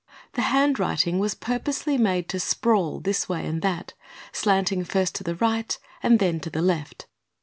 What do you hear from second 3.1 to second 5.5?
way and that, slanting first to the